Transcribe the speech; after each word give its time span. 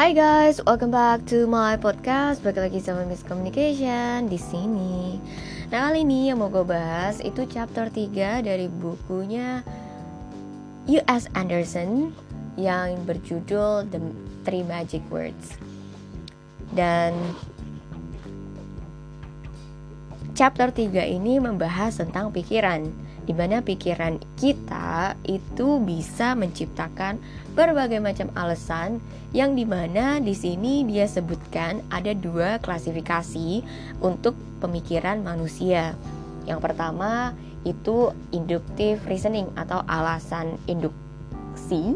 Hai 0.00 0.16
guys, 0.16 0.64
welcome 0.64 0.96
back 0.96 1.28
to 1.28 1.44
my 1.44 1.76
podcast. 1.76 2.40
Balik 2.40 2.72
lagi 2.72 2.80
sama 2.80 3.04
Miss 3.04 3.20
Communication 3.20 4.32
di 4.32 4.40
sini. 4.40 5.20
Nah 5.68 5.92
kali 5.92 6.08
ini 6.08 6.32
yang 6.32 6.40
mau 6.40 6.48
gue 6.48 6.64
bahas 6.64 7.20
itu 7.20 7.44
chapter 7.44 7.92
3 7.92 8.40
dari 8.40 8.64
bukunya 8.72 9.60
U.S. 10.88 11.28
Anderson 11.36 12.16
yang 12.56 12.96
berjudul 13.04 13.92
The 13.92 14.00
Three 14.48 14.64
Magic 14.64 15.04
Words. 15.12 15.60
Dan 16.72 17.12
chapter 20.32 20.72
3 20.72 20.96
ini 21.12 21.36
membahas 21.44 22.00
tentang 22.00 22.32
pikiran 22.32 22.88
di 23.24 23.36
mana 23.36 23.60
pikiran 23.60 24.16
kita 24.40 25.14
itu 25.28 25.80
bisa 25.82 26.32
menciptakan 26.34 27.20
berbagai 27.52 28.00
macam 28.00 28.32
alasan 28.34 28.98
yang 29.30 29.54
di 29.54 29.68
mana 29.68 30.18
di 30.18 30.34
sini 30.34 30.82
dia 30.88 31.06
sebutkan 31.06 31.84
ada 31.92 32.16
dua 32.16 32.58
klasifikasi 32.58 33.62
untuk 34.02 34.34
pemikiran 34.58 35.22
manusia. 35.22 35.94
Yang 36.48 36.60
pertama 36.64 37.36
itu 37.62 38.10
inductive 38.32 39.04
reasoning 39.04 39.46
atau 39.54 39.84
alasan 39.84 40.56
induksi 40.64 41.94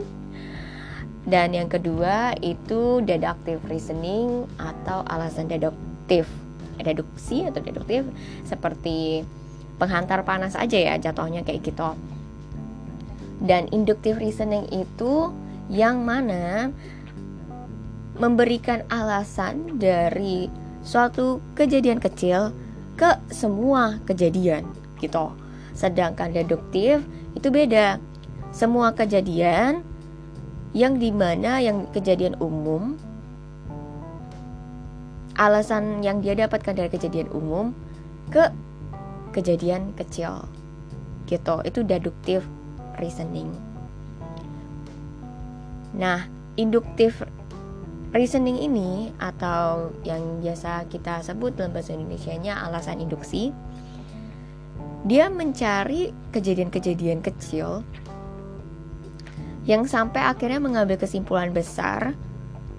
dan 1.25 1.57
yang 1.57 1.73
kedua 1.73 2.37
itu 2.45 3.01
deductive 3.01 3.65
reasoning 3.65 4.45
atau 4.61 5.01
alasan 5.09 5.49
deduktif 5.49 6.29
deduksi 6.77 7.49
atau 7.49 7.65
deduktif 7.65 8.05
seperti 8.45 9.25
penghantar 9.79 10.23
panas 10.23 10.55
aja 10.55 10.79
ya 10.79 10.95
jatuhnya 10.99 11.43
kayak 11.43 11.67
gitu. 11.67 11.95
Dan 13.45 13.69
inductive 13.75 14.23
reasoning 14.23 14.65
itu 14.71 15.35
yang 15.69 16.05
mana 16.07 16.71
memberikan 18.17 18.87
alasan 18.89 19.81
dari 19.81 20.47
suatu 20.87 21.43
kejadian 21.59 21.99
kecil 21.99 22.55
ke 22.95 23.19
semua 23.33 23.99
kejadian 24.07 24.63
gitu. 25.03 25.35
Sedangkan 25.75 26.31
deduktif 26.31 27.03
itu 27.35 27.49
beda. 27.51 27.99
Semua 28.55 28.95
kejadian 28.95 29.83
yang 30.75 31.03
di 31.03 31.11
mana 31.11 31.59
yang 31.59 31.91
kejadian 31.91 32.39
umum 32.39 32.95
alasan 35.35 36.03
yang 36.07 36.23
dia 36.23 36.39
dapatkan 36.39 36.75
dari 36.79 36.91
kejadian 36.91 37.27
umum 37.35 37.75
ke 38.31 38.51
kejadian 39.35 39.91
kecil 39.99 40.47
gitu 41.27 41.59
itu 41.67 41.83
deduktif 41.83 42.47
reasoning 43.03 43.51
nah 45.95 46.23
induktif 46.55 47.27
reasoning 48.15 48.63
ini 48.63 49.11
atau 49.19 49.91
yang 50.07 50.23
biasa 50.39 50.87
kita 50.87 51.27
sebut 51.27 51.59
dalam 51.59 51.75
bahasa 51.75 51.99
Indonesia-nya 51.99 52.63
alasan 52.63 53.03
induksi 53.03 53.51
dia 55.05 55.29
mencari 55.29 56.15
kejadian-kejadian 56.31 57.21
kecil 57.21 57.83
yang 59.65 59.85
sampai 59.89 60.21
akhirnya 60.25 60.61
mengambil 60.61 60.97
kesimpulan 60.97 61.53
besar 61.53 62.13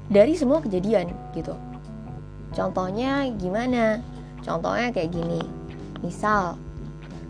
dari 0.06 0.38
semua 0.38 0.62
kejadian 0.62 1.10
gitu. 1.34 1.58
Contohnya 2.54 3.26
gimana? 3.42 4.02
Contohnya 4.46 4.94
kayak 4.94 5.14
gini 5.14 5.42
Misal, 6.06 6.62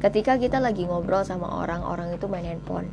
ketika 0.03 0.35
kita 0.35 0.59
lagi 0.59 0.83
ngobrol 0.83 1.23
sama 1.23 1.63
orang, 1.63 1.79
orang 1.79 2.11
itu 2.11 2.27
main 2.27 2.43
handphone. 2.43 2.91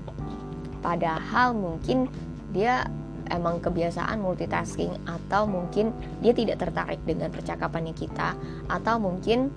Padahal 0.78 1.58
mungkin 1.58 2.06
dia 2.54 2.86
emang 3.30 3.58
kebiasaan 3.58 4.22
multitasking 4.22 4.94
atau 5.08 5.48
mungkin 5.48 5.90
dia 6.22 6.30
tidak 6.30 6.62
tertarik 6.62 7.00
dengan 7.02 7.32
percakapannya 7.34 7.94
kita 7.96 8.34
atau 8.68 9.00
mungkin 9.02 9.48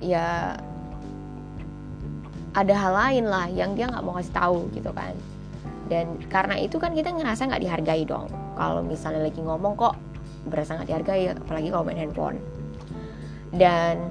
ya 0.00 0.56
ada 2.56 2.74
hal 2.74 2.92
lain 2.96 3.24
lah 3.28 3.46
yang 3.52 3.76
dia 3.76 3.92
nggak 3.92 4.00
mau 4.00 4.16
kasih 4.16 4.32
tahu 4.32 4.58
gitu 4.72 4.88
kan 4.96 5.12
dan 5.92 6.16
karena 6.32 6.56
itu 6.56 6.80
kan 6.80 6.96
kita 6.96 7.12
ngerasa 7.12 7.52
nggak 7.52 7.62
dihargai 7.62 8.02
dong 8.08 8.32
kalau 8.56 8.80
misalnya 8.80 9.28
lagi 9.28 9.44
ngomong 9.44 9.76
kok 9.76 9.94
berasa 10.48 10.80
nggak 10.80 10.88
dihargai 10.88 11.22
apalagi 11.36 11.68
kalau 11.68 11.84
main 11.84 12.00
handphone 12.00 12.38
dan 13.52 14.08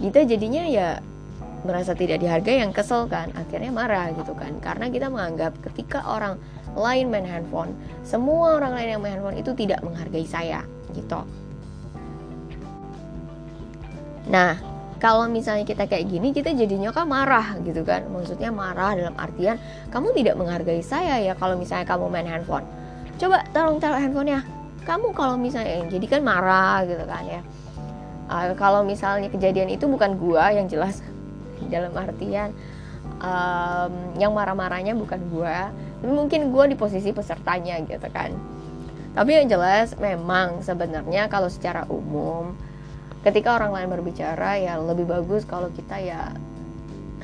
kita 0.00 0.28
jadinya 0.28 0.64
ya 0.68 0.88
merasa 1.64 1.96
tidak 1.98 2.22
dihargai 2.22 2.62
yang 2.62 2.70
kesel 2.70 3.10
kan 3.10 3.32
akhirnya 3.34 3.72
marah 3.74 4.12
gitu 4.14 4.36
kan. 4.36 4.56
Karena 4.62 4.86
kita 4.92 5.10
menganggap 5.10 5.56
ketika 5.72 6.04
orang 6.06 6.38
lain 6.76 7.08
main 7.08 7.24
handphone 7.24 7.72
semua 8.04 8.60
orang 8.60 8.76
lain 8.76 8.88
yang 8.96 9.02
main 9.02 9.12
handphone 9.18 9.38
itu 9.40 9.50
tidak 9.56 9.80
menghargai 9.82 10.26
saya 10.28 10.60
gitu. 10.92 11.20
Nah 14.28 14.60
kalau 14.96 15.28
misalnya 15.28 15.68
kita 15.68 15.84
kayak 15.84 16.08
gini 16.08 16.32
kita 16.32 16.52
jadinya 16.52 16.92
kan 16.92 17.08
marah 17.08 17.56
gitu 17.64 17.82
kan. 17.82 18.04
Maksudnya 18.12 18.52
marah 18.52 18.92
dalam 18.94 19.16
artian 19.16 19.56
kamu 19.88 20.12
tidak 20.12 20.34
menghargai 20.36 20.84
saya 20.84 21.18
ya 21.24 21.32
kalau 21.34 21.56
misalnya 21.56 21.88
kamu 21.88 22.06
main 22.12 22.28
handphone. 22.28 22.64
Coba 23.16 23.42
tolong 23.56 23.80
taruh 23.80 23.96
handphonenya. 23.96 24.44
Kamu 24.86 25.10
kalau 25.18 25.34
misalnya 25.34 25.82
jadi 25.90 26.06
kan 26.06 26.20
marah 26.22 26.86
gitu 26.86 27.02
kan 27.10 27.26
ya 27.26 27.42
uh, 28.30 28.52
kalau 28.58 28.82
misalnya 28.82 29.30
kejadian 29.30 29.70
itu 29.72 29.86
bukan 29.86 30.18
gua 30.18 30.50
yang 30.52 30.66
jelas 30.66 31.02
dalam 31.72 31.94
artian 31.94 32.52
um, 33.22 33.92
yang 34.20 34.32
marah-marahnya 34.34 34.92
bukan 34.94 35.20
gua 35.30 35.70
tapi 36.02 36.12
mungkin 36.12 36.52
gua 36.52 36.68
di 36.68 36.76
posisi 36.76 37.10
pesertanya 37.10 37.80
gitu 37.82 38.08
kan. 38.12 38.34
Tapi 39.16 39.32
yang 39.32 39.48
jelas 39.48 39.96
memang 39.96 40.60
sebenarnya 40.60 41.32
kalau 41.32 41.48
secara 41.48 41.88
umum 41.88 42.52
ketika 43.24 43.56
orang 43.56 43.72
lain 43.72 43.88
berbicara 43.88 44.60
ya 44.60 44.76
lebih 44.76 45.08
bagus 45.08 45.48
kalau 45.48 45.72
kita 45.72 45.96
ya 45.98 46.36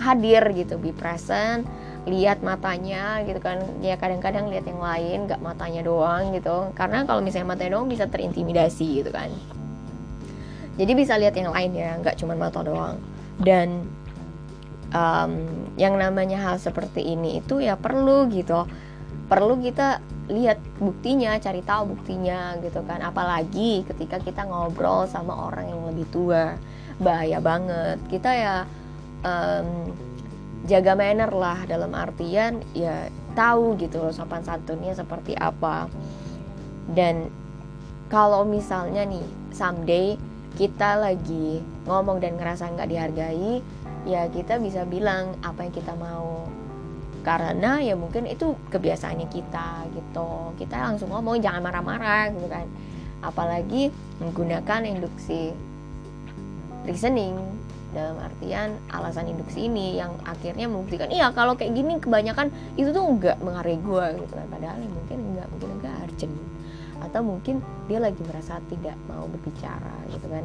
hadir 0.01 0.41
gitu 0.57 0.81
be 0.81 0.91
present 0.97 1.69
lihat 2.09 2.41
matanya 2.41 3.21
gitu 3.29 3.39
kan. 3.45 3.61
Ya 3.85 4.01
kadang-kadang 4.01 4.49
lihat 4.49 4.65
yang 4.65 4.81
lain 4.81 5.29
gak 5.29 5.45
matanya 5.45 5.85
doang 5.85 6.33
gitu. 6.33 6.73
Karena 6.73 7.05
kalau 7.05 7.21
misalnya 7.21 7.53
matanya 7.53 7.77
doang 7.77 7.93
bisa 7.93 8.09
terintimidasi 8.09 9.05
gitu 9.05 9.13
kan 9.13 9.29
jadi 10.81 10.93
bisa 10.97 11.21
lihat 11.21 11.37
yang 11.37 11.53
lain 11.53 11.73
ya 11.77 12.01
nggak 12.01 12.17
cuma 12.17 12.33
mata 12.33 12.65
doang. 12.65 12.97
Dan 13.37 13.85
um, 14.93 15.33
yang 15.77 15.97
namanya 16.01 16.41
hal 16.41 16.57
seperti 16.57 17.05
ini 17.13 17.45
itu 17.45 17.61
ya 17.61 17.77
perlu 17.77 18.29
gitu. 18.33 18.65
Perlu 19.29 19.61
kita 19.61 20.01
lihat 20.33 20.61
buktinya 20.81 21.37
cari 21.41 21.61
tahu 21.61 21.97
buktinya 21.97 22.57
gitu 22.65 22.81
kan. 22.89 23.05
Apalagi 23.05 23.85
ketika 23.85 24.17
kita 24.21 24.49
ngobrol 24.49 25.05
sama 25.09 25.53
orang 25.53 25.69
yang 25.69 25.83
lebih 25.93 26.09
tua. 26.09 26.57
Bahaya 26.97 27.41
banget. 27.43 28.01
Kita 28.09 28.31
ya 28.33 28.57
um, 29.25 29.93
jaga 30.65 30.97
manner 30.97 31.33
lah. 31.33 31.69
Dalam 31.69 31.93
artian 31.93 32.65
ya 32.73 33.13
tahu 33.37 33.77
gitu 33.77 34.01
loh 34.09 34.13
sopan 34.13 34.41
santunnya 34.41 34.97
seperti 34.97 35.37
apa. 35.37 35.89
Dan 36.89 37.29
kalau 38.09 38.45
misalnya 38.45 39.05
nih 39.09 39.25
someday 39.53 40.21
kita 40.57 41.01
lagi 41.01 41.65
ngomong 41.89 42.21
dan 42.21 42.37
ngerasa 42.37 42.69
nggak 42.73 42.91
dihargai 42.91 43.65
ya 44.03 44.27
kita 44.27 44.59
bisa 44.59 44.83
bilang 44.87 45.39
apa 45.43 45.67
yang 45.67 45.75
kita 45.75 45.95
mau. 45.97 46.47
Karena 47.23 47.79
ya 47.79 47.95
mungkin 47.95 48.27
itu 48.27 48.59
kebiasaannya 48.75 49.31
kita 49.31 49.87
gitu. 49.95 50.59
Kita 50.59 50.91
langsung 50.91 51.15
ngomong 51.15 51.39
jangan 51.39 51.63
marah-marah 51.63 52.35
gitu 52.35 52.51
kan. 52.51 52.67
Apalagi 53.23 53.95
menggunakan 54.19 54.83
induksi 54.83 55.55
reasoning. 56.83 57.39
Dalam 57.93 58.17
artian 58.25 58.81
alasan 58.89 59.29
induksi 59.29 59.69
ini 59.69 60.01
yang 60.01 60.17
akhirnya 60.25 60.65
membuktikan 60.65 61.13
iya 61.13 61.29
kalau 61.29 61.53
kayak 61.53 61.77
gini 61.77 62.01
kebanyakan 62.01 62.49
itu 62.73 62.89
tuh 62.89 63.05
nggak 63.05 63.37
menghargai 63.45 63.79
gue 63.79 64.07
gitu 64.25 64.33
kan. 64.33 64.47
Padahal 64.49 64.81
ya 64.81 64.89
mungkin 64.89 65.19
nggak 65.37 65.47
mungkin 65.53 65.69
enggak 65.77 65.95
urgent 66.09 66.35
atau 67.13 67.21
mungkin 67.21 67.61
dia 67.93 68.01
lagi 68.01 68.25
merasa 68.25 68.57
tidak 68.73 68.97
mau 69.05 69.29
berbicara 69.29 69.93
gitu 70.09 70.33
kan. 70.33 70.41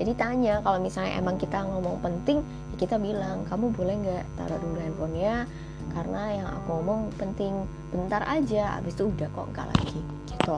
Jadi 0.00 0.12
tanya 0.16 0.64
kalau 0.64 0.80
misalnya 0.80 1.20
emang 1.20 1.36
kita 1.36 1.68
ngomong 1.68 2.00
penting 2.00 2.40
ya 2.72 2.76
kita 2.80 2.96
bilang 2.96 3.44
kamu 3.46 3.68
boleh 3.76 3.94
nggak 4.00 4.24
taruh 4.40 4.56
dulu 4.56 4.80
handphonenya? 4.80 5.44
Karena 5.92 6.22
yang 6.32 6.48
aku 6.48 6.80
ngomong 6.80 7.12
penting. 7.20 7.68
Bentar 7.92 8.24
aja. 8.24 8.80
Abis 8.80 8.96
itu 8.96 9.12
udah 9.12 9.28
kok 9.30 9.46
nggak 9.52 9.68
lagi 9.68 10.00
gitu. 10.32 10.56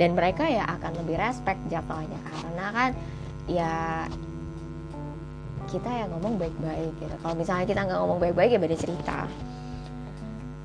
Dan 0.00 0.16
mereka 0.16 0.48
ya 0.48 0.64
akan 0.80 1.04
lebih 1.04 1.20
respect 1.20 1.60
jatuhnya 1.68 2.16
karena 2.24 2.66
kan 2.72 2.90
ya 3.44 3.72
kita 5.68 5.86
yang 5.92 6.08
ngomong 6.16 6.40
baik-baik 6.40 6.96
gitu. 6.98 7.14
Kalau 7.20 7.36
misalnya 7.36 7.68
kita 7.68 7.84
nggak 7.84 8.00
ngomong 8.00 8.18
baik-baik 8.18 8.56
ya 8.56 8.60
beda 8.64 8.76
cerita 8.80 9.28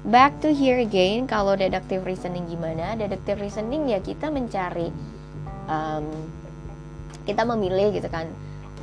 back 0.06 0.38
to 0.46 0.54
here 0.54 0.78
again 0.78 1.26
kalau 1.26 1.58
deductive 1.58 2.06
reasoning 2.06 2.46
gimana? 2.46 2.94
Deductive 2.94 3.42
reasoning 3.42 3.90
ya 3.90 4.00
kita 4.00 4.30
mencari 4.30 4.94
um, 5.66 6.06
kita 7.26 7.42
memilih 7.44 7.90
gitu 7.98 8.08
kan. 8.10 8.30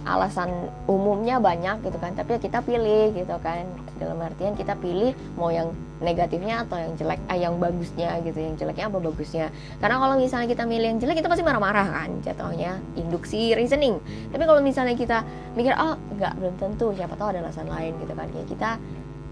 Alasan 0.02 0.50
umumnya 0.90 1.38
banyak 1.38 1.86
gitu 1.86 1.94
kan 2.02 2.10
tapi 2.18 2.34
ya 2.34 2.40
kita 2.42 2.58
pilih 2.66 3.14
gitu 3.14 3.38
kan. 3.38 3.62
Dalam 4.02 4.18
artian 4.18 4.58
kita 4.58 4.74
pilih 4.74 5.14
mau 5.38 5.54
yang 5.54 5.70
negatifnya 6.02 6.66
atau 6.66 6.74
yang 6.74 6.98
jelek 6.98 7.22
eh, 7.30 7.38
yang 7.38 7.54
bagusnya 7.62 8.18
gitu 8.26 8.34
yang 8.42 8.58
jeleknya 8.58 8.90
apa 8.90 8.98
bagusnya. 8.98 9.46
Karena 9.78 10.02
kalau 10.02 10.18
misalnya 10.18 10.50
kita 10.50 10.66
milih 10.66 10.88
yang 10.90 10.98
jelek 10.98 11.22
kita 11.22 11.30
pasti 11.30 11.46
marah-marah 11.46 11.86
kan 11.86 12.10
jatuhnya. 12.26 12.82
Induksi 12.98 13.54
reasoning. 13.54 14.02
Tapi 14.34 14.42
kalau 14.42 14.58
misalnya 14.58 14.98
kita 14.98 15.22
mikir 15.54 15.70
oh 15.78 15.94
nggak 16.18 16.34
belum 16.34 16.54
tentu 16.58 16.90
siapa 16.98 17.14
tahu 17.14 17.30
ada 17.30 17.46
alasan 17.46 17.70
lain 17.70 17.94
gitu 18.02 18.10
kan. 18.18 18.26
Ya 18.34 18.42
kita 18.50 18.70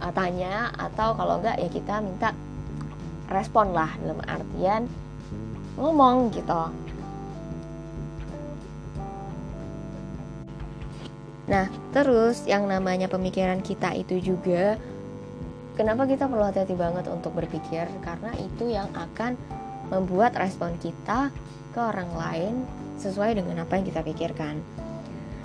uh, 0.00 0.12
tanya 0.12 0.72
atau 0.74 1.14
kalau 1.14 1.38
enggak 1.38 1.60
ya 1.60 1.68
kita 1.68 2.00
minta 2.00 2.32
respon 3.30 3.70
lah 3.76 3.92
dalam 4.02 4.18
artian 4.26 4.90
ngomong 5.78 6.34
gitu 6.34 6.72
Nah, 11.50 11.66
terus 11.90 12.46
yang 12.46 12.70
namanya 12.70 13.10
pemikiran 13.10 13.58
kita 13.58 13.90
itu 13.98 14.22
juga 14.22 14.78
kenapa 15.74 16.06
kita 16.06 16.30
perlu 16.30 16.46
hati-hati 16.46 16.78
banget 16.78 17.10
untuk 17.10 17.34
berpikir 17.34 17.90
karena 18.06 18.30
itu 18.38 18.70
yang 18.70 18.86
akan 18.94 19.34
membuat 19.90 20.38
respon 20.38 20.78
kita 20.78 21.34
ke 21.74 21.80
orang 21.82 22.06
lain 22.14 22.54
sesuai 23.02 23.34
dengan 23.34 23.66
apa 23.66 23.82
yang 23.82 23.84
kita 23.90 24.06
pikirkan. 24.06 24.62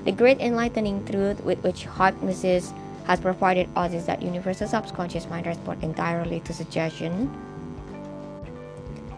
The 0.05 0.13
great 0.13 0.37
enlightening 0.37 1.01
truth 1.09 1.41
with 1.41 1.57
which 1.65 1.89
hypnosis 1.89 2.69
has 3.05 3.21
provided 3.21 3.69
us 3.77 3.93
is 3.93 4.09
that 4.09 4.21
universal 4.21 4.65
subconscious 4.65 5.29
mind 5.29 5.45
respond 5.45 5.81
entirely 5.85 6.41
to 6.41 6.51
suggestion. 6.53 7.29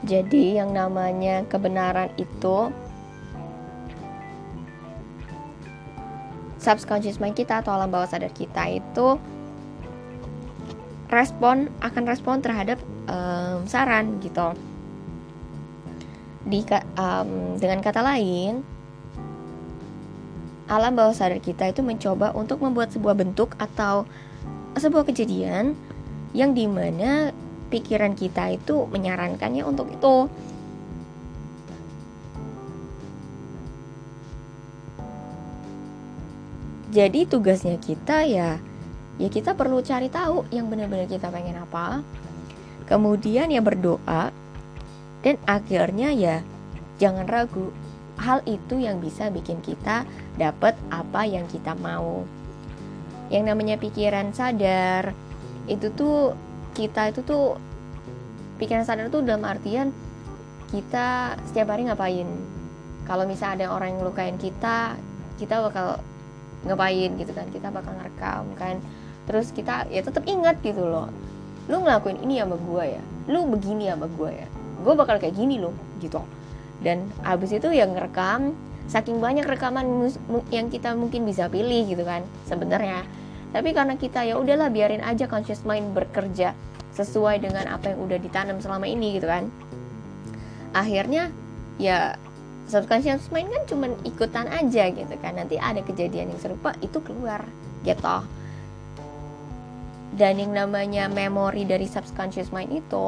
Jadi 0.04 0.60
yang 0.60 0.76
namanya 0.76 1.48
kebenaran 1.48 2.12
itu 2.20 2.72
subconscious 6.60 7.20
mind 7.24 7.36
kita 7.40 7.64
atau 7.64 7.76
alam 7.76 7.92
bawah 7.92 8.08
sadar 8.08 8.32
kita 8.36 8.80
itu 8.80 9.16
respon 11.08 11.72
akan 11.80 12.04
respon 12.04 12.44
terhadap 12.44 12.80
um, 13.08 13.64
saran 13.64 14.20
gitu. 14.20 14.52
Di 16.48 16.64
um, 17.00 17.56
dengan 17.60 17.80
kata 17.84 18.04
lain, 18.04 18.64
alam 20.68 20.94
bawah 21.00 21.16
sadar 21.16 21.40
kita 21.40 21.72
itu 21.72 21.80
mencoba 21.80 22.36
untuk 22.36 22.60
membuat 22.60 22.92
sebuah 22.92 23.16
bentuk 23.16 23.56
atau 23.56 24.04
sebuah 24.76 25.08
kejadian 25.08 25.74
yang 26.36 26.52
di 26.52 26.68
mana 26.68 27.32
pikiran 27.72 28.14
kita 28.16 28.56
itu 28.56 28.88
menyarankannya 28.92 29.64
untuk 29.64 29.92
itu. 29.92 30.28
Jadi 36.88 37.28
tugasnya 37.28 37.76
kita 37.80 38.24
ya 38.28 38.60
ya 39.18 39.28
kita 39.28 39.58
perlu 39.58 39.84
cari 39.84 40.08
tahu 40.08 40.48
yang 40.52 40.68
benar-benar 40.72 41.08
kita 41.08 41.32
pengen 41.32 41.60
apa. 41.64 42.04
Kemudian 42.88 43.52
ya 43.52 43.60
berdoa 43.60 44.32
dan 45.24 45.36
akhirnya 45.44 46.16
ya 46.16 46.36
jangan 47.00 47.28
ragu 47.28 47.76
hal 48.18 48.42
itu 48.50 48.82
yang 48.82 48.98
bisa 48.98 49.30
bikin 49.30 49.62
kita 49.62 50.04
dapat 50.38 50.74
apa 50.90 51.26
yang 51.26 51.46
kita 51.50 51.78
mau. 51.78 52.26
Yang 53.30 53.44
namanya 53.54 53.76
pikiran 53.78 54.32
sadar 54.34 55.14
itu 55.68 55.92
tuh 55.94 56.34
kita 56.74 57.12
itu 57.12 57.22
tuh 57.26 57.60
pikiran 58.58 58.88
sadar 58.88 59.12
tuh 59.14 59.22
dalam 59.22 59.46
artian 59.46 59.92
kita 60.74 61.38
setiap 61.50 61.74
hari 61.74 61.88
ngapain. 61.88 62.28
Kalau 63.06 63.24
misalnya 63.24 63.66
ada 63.68 63.78
orang 63.78 63.96
yang 63.96 64.00
ngelukain 64.04 64.38
kita 64.40 65.00
kita 65.38 65.62
bakal 65.64 66.02
ngapain 66.66 67.14
gitu 67.16 67.32
kan 67.32 67.48
kita 67.54 67.70
bakal 67.70 67.94
ngerekam 67.96 68.46
kan. 68.58 68.76
Terus 69.28 69.52
kita 69.52 69.86
ya 69.92 70.02
tetap 70.02 70.24
ingat 70.24 70.60
gitu 70.64 70.88
loh 70.88 71.12
lu 71.68 71.84
ngelakuin 71.84 72.24
ini 72.24 72.40
sama 72.40 72.56
gue 72.56 72.84
ya 72.96 73.04
lu 73.28 73.44
begini 73.52 73.92
sama 73.92 74.08
gue 74.08 74.32
ya 74.32 74.48
gue 74.88 74.94
bakal 74.96 75.20
kayak 75.20 75.36
gini 75.36 75.60
loh 75.60 75.76
gitu 76.00 76.24
dan 76.82 77.10
abis 77.26 77.58
itu 77.58 77.74
yang 77.74 77.98
ngerekam 77.98 78.54
saking 78.88 79.20
banyak 79.20 79.44
rekaman 79.44 80.08
yang 80.48 80.72
kita 80.72 80.96
mungkin 80.96 81.28
bisa 81.28 81.52
pilih 81.52 81.84
gitu 81.92 82.04
kan 82.08 82.24
sebenarnya. 82.48 83.04
Tapi 83.52 83.72
karena 83.76 83.96
kita 83.96 84.24
ya 84.28 84.40
udahlah 84.40 84.72
biarin 84.72 85.04
aja 85.04 85.28
conscious 85.28 85.64
mind 85.64 85.96
bekerja 85.96 86.56
sesuai 86.96 87.44
dengan 87.44 87.68
apa 87.70 87.94
yang 87.94 88.00
udah 88.04 88.18
ditanam 88.20 88.58
selama 88.64 88.88
ini 88.88 89.20
gitu 89.20 89.28
kan. 89.28 89.52
Akhirnya 90.72 91.32
ya 91.78 92.16
subconscious 92.68 93.32
mind 93.32 93.52
kan 93.52 93.64
cuman 93.68 93.92
ikutan 94.08 94.48
aja 94.52 94.92
gitu 94.92 95.16
kan. 95.20 95.36
Nanti 95.36 95.60
ada 95.60 95.84
kejadian 95.84 96.32
yang 96.36 96.40
serupa 96.40 96.76
itu 96.80 97.00
keluar 97.04 97.44
gitu. 97.84 98.18
Dan 100.18 100.42
yang 100.42 100.56
namanya 100.56 101.12
memori 101.12 101.68
dari 101.68 101.86
subconscious 101.86 102.50
mind 102.50 102.74
itu 102.74 103.08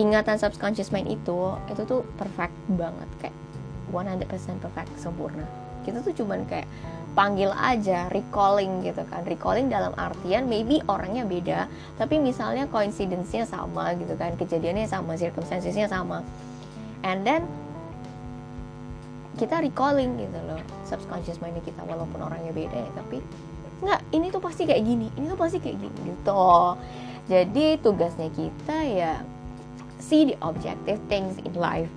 ingatan 0.00 0.40
subconscious 0.40 0.88
mind 0.88 1.08
itu 1.10 1.56
itu 1.68 1.82
tuh 1.84 2.00
perfect 2.16 2.54
banget 2.72 3.08
kayak 3.20 3.36
100% 3.92 4.64
perfect 4.64 4.90
sempurna. 4.96 5.44
Kita 5.84 6.00
tuh 6.00 6.16
cuman 6.16 6.48
kayak 6.48 6.64
panggil 7.12 7.52
aja 7.52 8.08
recalling 8.08 8.80
gitu 8.80 9.04
kan. 9.04 9.20
Recalling 9.28 9.68
dalam 9.68 9.92
artian 10.00 10.48
maybe 10.48 10.80
orangnya 10.88 11.28
beda 11.28 11.68
tapi 12.00 12.16
misalnya 12.16 12.64
coincidence-nya 12.72 13.44
sama 13.44 13.92
gitu 14.00 14.16
kan 14.16 14.32
kejadiannya 14.40 14.88
sama 14.88 15.18
circumstances-nya 15.20 15.92
sama. 15.92 16.24
And 17.04 17.26
then 17.26 17.44
kita 19.36 19.60
recalling 19.60 20.16
gitu 20.20 20.38
loh 20.44 20.60
subconscious 20.88 21.40
mind 21.40 21.60
kita 21.64 21.84
walaupun 21.84 22.20
orangnya 22.20 22.52
beda 22.52 22.78
ya 22.78 22.90
tapi 22.96 23.20
nggak 23.82 24.00
ini 24.14 24.30
tuh 24.30 24.38
pasti 24.38 24.62
kayak 24.62 24.84
gini 24.86 25.08
ini 25.18 25.26
tuh 25.26 25.40
pasti 25.40 25.58
kayak 25.60 25.76
gini 25.76 25.98
gitu. 26.16 26.78
Jadi 27.22 27.78
tugasnya 27.78 28.28
kita 28.34 28.76
ya 28.82 29.22
see 30.02 30.34
the 30.34 30.36
objective 30.42 30.98
things 31.06 31.38
in 31.46 31.54
life. 31.54 31.90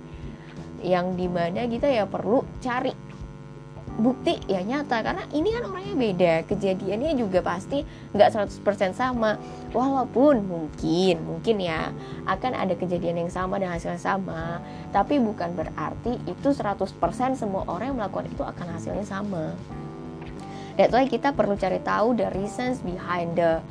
Yang 0.86 1.06
di 1.18 1.26
mana 1.26 1.66
kita 1.66 1.90
ya 1.90 2.06
perlu 2.06 2.46
cari 2.62 2.94
bukti 3.96 4.38
ya 4.46 4.62
nyata. 4.62 5.02
Karena 5.02 5.24
ini 5.34 5.50
kan 5.50 5.66
orangnya 5.66 5.96
beda. 5.98 6.34
Kejadiannya 6.46 7.12
juga 7.18 7.42
pasti 7.42 7.82
nggak 8.14 8.30
100% 8.62 8.94
sama. 8.94 9.34
Walaupun 9.74 10.46
mungkin 10.46 11.26
mungkin 11.26 11.56
ya 11.58 11.90
akan 12.30 12.52
ada 12.54 12.78
kejadian 12.78 13.26
yang 13.26 13.32
sama 13.32 13.58
dan 13.58 13.74
hasilnya 13.74 13.98
sama. 13.98 14.62
Tapi 14.94 15.18
bukan 15.18 15.56
berarti 15.58 16.22
itu 16.30 16.48
100% 16.54 16.94
semua 17.34 17.66
orang 17.66 17.90
yang 17.90 17.98
melakukan 17.98 18.30
itu 18.30 18.46
akan 18.46 18.66
hasilnya 18.78 19.04
sama. 19.04 19.56
That's 20.76 20.92
why 20.92 21.08
kita 21.08 21.32
perlu 21.32 21.56
cari 21.56 21.80
tahu 21.80 22.20
the 22.20 22.28
reasons 22.36 22.84
behind 22.84 23.40
the 23.40 23.64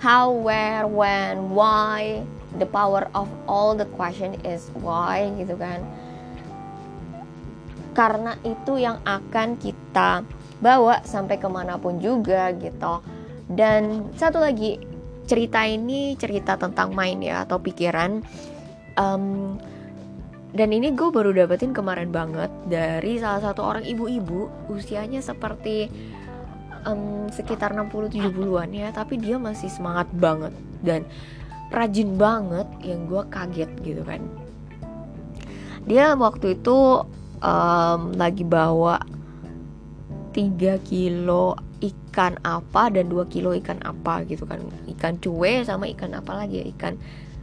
how, 0.00 0.32
where, 0.32 0.88
when, 0.88 1.52
why. 1.52 2.24
The 2.60 2.68
power 2.68 3.08
of 3.16 3.28
all 3.48 3.72
the 3.72 3.88
question 3.96 4.36
is 4.44 4.68
why 4.80 5.30
gitu 5.40 5.56
kan. 5.56 5.80
Karena 7.92 8.36
itu 8.44 8.80
yang 8.80 9.00
akan 9.04 9.56
kita 9.60 10.24
bawa 10.62 11.02
sampai 11.04 11.36
ke 11.36 11.48
mana 11.48 11.76
pun 11.76 11.98
juga 11.98 12.52
gitu. 12.56 13.00
Dan 13.50 14.12
satu 14.16 14.40
lagi 14.40 14.80
cerita 15.26 15.64
ini 15.66 16.14
cerita 16.18 16.58
tentang 16.58 16.92
main 16.92 17.18
ya 17.20 17.44
atau 17.44 17.58
pikiran. 17.58 18.22
Um, 18.96 19.56
dan 20.52 20.68
ini 20.68 20.92
gue 20.92 21.08
baru 21.08 21.32
dapetin 21.32 21.72
kemarin 21.72 22.12
banget 22.12 22.52
dari 22.68 23.16
salah 23.16 23.40
satu 23.40 23.64
orang 23.64 23.88
ibu-ibu 23.88 24.52
usianya 24.68 25.24
seperti 25.24 25.88
um, 26.84 27.32
sekitar 27.32 27.72
60-70an 27.72 28.68
ya 28.76 28.92
tapi 28.92 29.16
dia 29.16 29.40
masih 29.40 29.72
semangat 29.72 30.12
banget. 30.12 30.52
Dan 30.84 31.08
rajin 31.72 32.20
banget 32.20 32.68
yang 32.84 33.08
gue 33.08 33.22
kaget 33.32 33.70
gitu 33.80 34.02
kan. 34.04 34.20
Dia 35.88 36.14
waktu 36.14 36.60
itu 36.60 37.02
um, 37.42 38.00
lagi 38.14 38.46
bawa 38.46 39.02
3 40.36 40.78
kilo 40.86 41.58
ikan 41.82 42.38
apa 42.46 42.88
dan 42.94 43.10
2 43.10 43.26
kilo 43.32 43.50
ikan 43.58 43.82
apa 43.82 44.22
gitu 44.28 44.46
kan. 44.46 44.62
Ikan 44.86 45.18
cuek 45.18 45.66
sama 45.66 45.90
ikan 45.90 46.14
apa 46.14 46.44
lagi 46.44 46.62
ya? 46.62 46.66
Ikan 46.70 46.94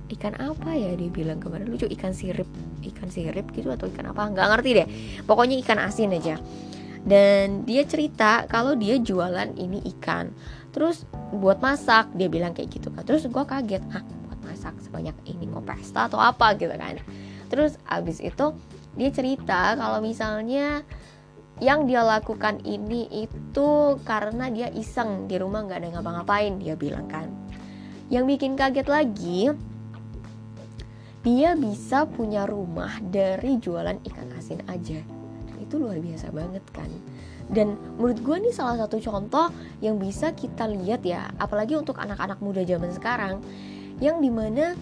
ikan 0.10 0.34
apa 0.40 0.74
ya 0.74 0.96
dia 0.96 1.12
bilang 1.12 1.44
kemarin? 1.44 1.68
Lucu 1.68 1.86
ikan 1.90 2.16
sirip 2.16 2.48
ikan 2.82 3.12
sirip 3.12 3.52
gitu 3.52 3.70
atau 3.70 3.92
ikan 3.92 4.10
apa? 4.10 4.30
Nggak 4.32 4.48
ngerti 4.56 4.70
deh. 4.78 4.88
Pokoknya 5.28 5.60
ikan 5.66 5.80
asin 5.84 6.16
aja. 6.16 6.40
Dan 7.00 7.64
dia 7.64 7.84
cerita 7.88 8.44
kalau 8.48 8.76
dia 8.76 9.00
jualan 9.00 9.56
ini 9.60 9.84
ikan. 9.98 10.32
Terus 10.72 11.04
buat 11.36 11.60
masak 11.60 12.14
dia 12.16 12.32
bilang 12.32 12.56
kayak 12.56 12.72
gitu 12.72 12.88
kan. 12.94 13.04
Terus 13.04 13.28
gue 13.28 13.44
kaget 13.44 13.84
ah 13.92 14.04
masak 14.60 14.76
sebanyak 14.84 15.16
ini 15.24 15.48
mau 15.48 15.64
pesta 15.64 16.12
atau 16.12 16.20
apa 16.20 16.52
gitu 16.60 16.76
kan. 16.76 17.00
Terus 17.48 17.80
abis 17.88 18.20
itu 18.20 18.52
dia 19.00 19.08
cerita 19.16 19.80
kalau 19.80 20.04
misalnya 20.04 20.84
yang 21.64 21.88
dia 21.88 22.04
lakukan 22.04 22.60
ini 22.68 23.08
itu 23.24 23.96
karena 24.04 24.52
dia 24.52 24.68
iseng 24.76 25.32
di 25.32 25.40
rumah 25.40 25.64
nggak 25.64 25.80
ada 25.80 25.88
ngapa-ngapain 25.96 26.60
dia 26.60 26.76
bilang 26.76 27.08
kan. 27.08 27.32
Yang 28.12 28.36
bikin 28.36 28.60
kaget 28.60 28.88
lagi 28.92 29.42
dia 31.24 31.56
bisa 31.56 32.04
punya 32.04 32.44
rumah 32.44 33.00
dari 33.00 33.56
jualan 33.64 33.96
ikan 34.12 34.28
asin 34.36 34.60
aja. 34.68 35.00
Itu 35.56 35.80
luar 35.80 36.04
biasa 36.04 36.36
banget 36.36 36.64
kan. 36.76 36.92
Dan 37.48 37.80
menurut 37.96 38.20
gue 38.20 38.36
nih 38.44 38.54
salah 38.54 38.76
satu 38.76 39.00
contoh 39.00 39.50
yang 39.80 39.96
bisa 39.96 40.36
kita 40.36 40.68
lihat 40.68 41.02
ya 41.08 41.32
apalagi 41.40 41.80
untuk 41.80 41.96
anak-anak 41.96 42.44
muda 42.44 42.62
zaman 42.62 42.92
sekarang 42.94 43.40
yang 44.00 44.24
di 44.24 44.32
mana 44.32 44.76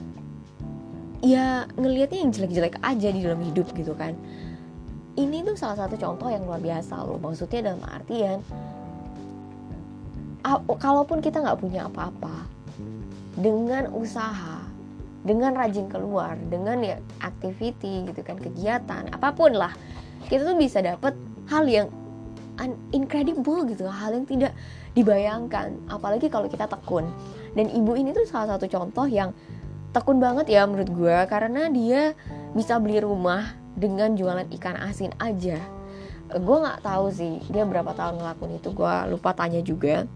ya 1.21 1.65
ngelihatnya 1.73 2.19
yang 2.21 2.31
jelek-jelek 2.33 2.77
aja 2.81 3.09
di 3.09 3.19
dalam 3.25 3.41
hidup 3.41 3.69
gitu 3.73 3.97
kan. 3.97 4.13
Ini 5.17 5.41
tuh 5.41 5.57
salah 5.57 5.85
satu 5.85 5.97
contoh 5.97 6.29
yang 6.29 6.45
luar 6.45 6.61
biasa 6.61 7.01
loh 7.01 7.17
maksudnya 7.17 7.73
dalam 7.73 7.81
artian 7.89 8.37
kalaupun 10.77 11.19
kita 11.19 11.41
nggak 11.41 11.59
punya 11.59 11.89
apa-apa 11.89 12.47
dengan 13.35 13.91
usaha 13.91 14.63
dengan 15.27 15.57
rajin 15.57 15.91
keluar 15.91 16.39
dengan 16.47 16.79
ya 16.79 16.97
activity 17.19 18.07
gitu 18.07 18.21
kan 18.23 18.39
kegiatan 18.39 19.09
apa 19.11 19.33
pun 19.35 19.51
lah 19.51 19.73
kita 20.31 20.47
tuh 20.47 20.55
bisa 20.55 20.79
dapet 20.79 21.11
hal 21.51 21.67
yang 21.67 21.87
incredible 22.95 23.67
gitu 23.67 23.85
hal 23.91 24.15
yang 24.15 24.25
tidak 24.25 24.55
dibayangkan 24.97 25.77
apalagi 25.85 26.25
kalau 26.33 26.49
kita 26.49 26.65
tekun. 26.65 27.05
Dan 27.53 27.69
ibu 27.69 27.93
ini 27.93 28.09
tuh 28.17 28.25
salah 28.25 28.57
satu 28.57 28.65
contoh 28.65 29.05
yang 29.05 29.29
tekun 29.93 30.17
banget 30.17 30.49
ya 30.49 30.65
menurut 30.65 30.89
gue 30.89 31.17
karena 31.29 31.69
dia 31.69 32.17
bisa 32.57 32.81
beli 32.81 32.97
rumah 33.01 33.53
dengan 33.77 34.17
jualan 34.17 34.49
ikan 34.57 34.77
asin 34.81 35.13
aja. 35.21 35.61
Gue 36.33 36.57
nggak 36.59 36.81
tahu 36.81 37.13
sih 37.13 37.39
dia 37.53 37.63
berapa 37.63 37.93
tahun 37.93 38.17
ngelakuin 38.17 38.57
itu 38.57 38.69
gue 38.73 38.93
lupa 39.13 39.37
tanya 39.37 39.61
juga. 39.61 40.09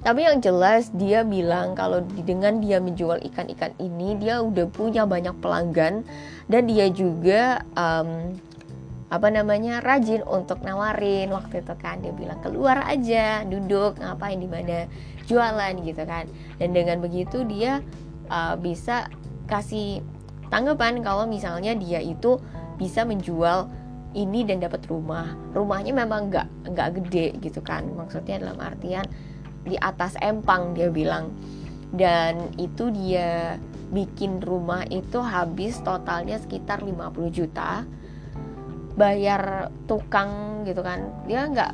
Tapi 0.00 0.24
yang 0.24 0.40
jelas 0.40 0.88
dia 0.96 1.20
bilang 1.28 1.76
kalau 1.76 2.00
dengan 2.24 2.56
dia 2.64 2.80
menjual 2.80 3.20
ikan-ikan 3.20 3.76
ini 3.76 4.16
dia 4.16 4.40
udah 4.40 4.64
punya 4.72 5.04
banyak 5.04 5.36
pelanggan 5.44 6.08
dan 6.48 6.64
dia 6.64 6.88
juga 6.88 7.60
um, 7.76 8.32
apa 9.10 9.26
namanya 9.28 9.82
rajin 9.82 10.22
untuk 10.22 10.62
nawarin. 10.62 11.34
Waktu 11.34 11.66
itu 11.66 11.74
kan 11.76 11.98
dia 11.98 12.14
bilang 12.14 12.38
keluar 12.40 12.86
aja 12.86 13.42
duduk 13.42 13.98
ngapain 13.98 14.38
di 14.38 14.46
mana 14.46 14.86
jualan 15.26 15.74
gitu 15.82 16.02
kan. 16.06 16.30
Dan 16.62 16.70
dengan 16.72 17.02
begitu 17.02 17.42
dia 17.42 17.82
uh, 18.30 18.54
bisa 18.54 19.10
kasih 19.50 20.00
tanggapan 20.48 21.02
kalau 21.02 21.26
misalnya 21.26 21.74
dia 21.74 21.98
itu 21.98 22.38
bisa 22.78 23.02
menjual 23.02 23.66
ini 24.14 24.46
dan 24.46 24.62
dapat 24.62 24.86
rumah. 24.86 25.34
Rumahnya 25.58 25.90
memang 25.90 26.30
nggak 26.30 26.70
nggak 26.70 26.88
gede 27.02 27.26
gitu 27.42 27.58
kan. 27.66 27.90
Maksudnya 27.90 28.38
dalam 28.38 28.62
artian 28.62 29.04
di 29.66 29.74
atas 29.74 30.14
empang 30.22 30.78
dia 30.78 30.86
bilang. 30.86 31.34
Dan 31.90 32.54
itu 32.54 32.94
dia 32.94 33.58
bikin 33.90 34.38
rumah 34.38 34.86
itu 34.86 35.18
habis 35.18 35.82
totalnya 35.82 36.38
sekitar 36.38 36.86
50 36.86 37.10
juta 37.34 37.82
bayar 38.98 39.70
tukang 39.86 40.62
gitu 40.66 40.82
kan. 40.82 41.06
Dia 41.26 41.46
nggak 41.46 41.72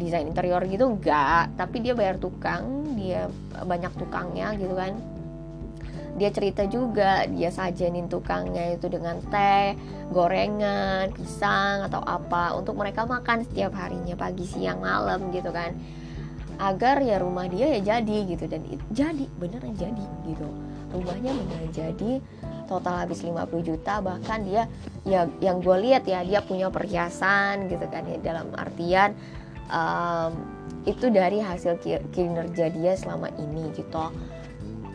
desain 0.00 0.24
interior 0.24 0.62
gitu 0.64 0.86
enggak 0.86 1.52
tapi 1.58 1.82
dia 1.82 1.92
bayar 1.92 2.16
tukang 2.16 2.96
dia 2.96 3.28
banyak 3.64 3.92
tukangnya 3.96 4.56
gitu 4.56 4.74
kan. 4.76 4.96
Dia 6.18 6.28
cerita 6.34 6.66
juga 6.66 7.24
dia 7.30 7.54
sajenin 7.54 8.10
tukangnya 8.10 8.74
itu 8.76 8.90
dengan 8.90 9.22
teh 9.30 9.78
gorengan 10.10 11.14
pisang 11.14 11.86
atau 11.86 12.02
apa 12.02 12.52
untuk 12.58 12.76
mereka 12.76 13.06
makan 13.06 13.46
setiap 13.46 13.72
harinya 13.78 14.18
pagi 14.18 14.44
siang 14.44 14.82
malam 14.82 15.30
gitu 15.30 15.54
kan. 15.54 15.72
Agar 16.60 17.00
ya 17.00 17.16
rumah 17.16 17.48
dia 17.48 17.72
ya 17.78 17.96
jadi 17.96 18.18
gitu 18.28 18.44
dan 18.44 18.60
jadi 18.92 19.24
beneran 19.40 19.72
jadi 19.80 20.06
gitu 20.28 20.69
rumahnya 20.90 21.32
beneran 21.34 21.70
jadi 21.70 22.12
total 22.66 23.06
habis 23.06 23.22
50 23.26 23.50
juta 23.66 23.98
bahkan 23.98 24.46
dia 24.46 24.70
ya 25.02 25.26
yang 25.42 25.58
gue 25.58 25.76
lihat 25.90 26.06
ya 26.06 26.22
dia 26.22 26.42
punya 26.42 26.70
perhiasan 26.70 27.66
gitu 27.66 27.86
kan 27.90 28.06
ya 28.06 28.18
dalam 28.22 28.50
artian 28.54 29.14
um, 29.70 30.60
itu 30.88 31.12
dari 31.12 31.40
hasil 31.40 31.76
kinerja 32.12 32.72
dia 32.72 32.92
selama 32.96 33.28
ini 33.36 33.68
gitu. 33.76 34.04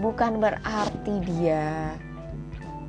Bukan 0.02 0.42
berarti 0.42 1.16
dia 1.24 1.94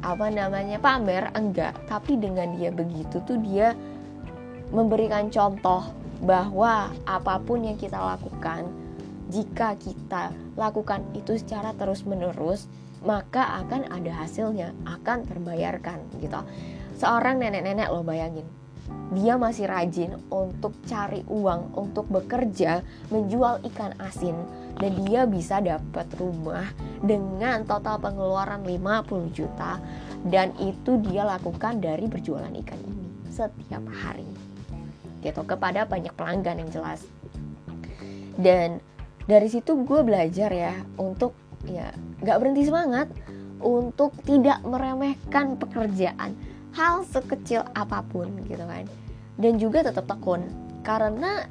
apa 0.01 0.27
namanya 0.33 0.81
pamer 0.81 1.29
enggak. 1.37 1.77
Tapi 1.87 2.17
dengan 2.17 2.57
dia 2.57 2.73
begitu 2.73 3.21
tuh 3.25 3.39
dia 3.41 3.77
memberikan 4.73 5.29
contoh 5.29 5.87
bahwa 6.25 6.91
apa 7.05 7.37
pun 7.45 7.63
yang 7.63 7.77
kita 7.77 8.01
lakukan, 8.01 8.67
jika 9.29 9.77
kita 9.77 10.33
lakukan 10.57 11.05
itu 11.13 11.37
secara 11.37 11.77
terus-menerus, 11.77 12.67
maka 13.07 13.63
akan 13.63 13.87
ada 13.89 14.27
hasilnya, 14.27 14.75
akan 14.83 15.23
terbayarkan 15.25 16.03
gitu. 16.19 16.43
Seorang 16.99 17.39
nenek-nenek 17.39 17.89
lo 17.95 18.03
bayangin, 18.03 18.45
dia 19.15 19.39
masih 19.39 19.71
rajin 19.71 20.19
untuk 20.27 20.75
cari 20.91 21.23
uang, 21.31 21.79
untuk 21.79 22.11
bekerja, 22.11 22.83
menjual 23.15 23.63
ikan 23.73 23.95
asin 24.03 24.35
dan 24.83 24.93
dia 25.07 25.23
bisa 25.25 25.63
dapat 25.63 26.11
rumah 26.19 26.67
dengan 26.99 27.63
total 27.63 28.03
pengeluaran 28.03 28.67
50 28.67 29.31
juta 29.31 29.79
dan 30.27 30.51
itu 30.59 30.99
dia 31.07 31.23
lakukan 31.23 31.79
dari 31.79 32.11
berjualan 32.11 32.51
ikan 32.51 32.81
ini 32.83 33.07
setiap 33.31 33.85
hari 33.95 34.27
gitu. 35.23 35.47
Kepada 35.47 35.87
banyak 35.87 36.15
pelanggan 36.19 36.67
yang 36.67 36.71
jelas. 36.75 37.07
Dan 38.37 38.83
dari 39.27 39.49
situ 39.49 39.87
gue 39.87 40.01
belajar 40.03 40.51
ya 40.51 40.75
untuk 40.99 41.46
ya 41.67 41.91
nggak 42.23 42.39
berhenti 42.41 42.63
semangat 42.67 43.11
untuk 43.61 44.13
tidak 44.25 44.61
meremehkan 44.63 45.57
pekerjaan 45.57 46.37
hal 46.77 47.03
sekecil 47.09 47.65
apa 47.73 48.05
pun 48.07 48.29
gitu 48.47 48.65
kan. 48.65 48.85
Dan 49.37 49.61
juga 49.61 49.85
tetap 49.85 50.09
tekun 50.09 50.49
karena 50.81 51.45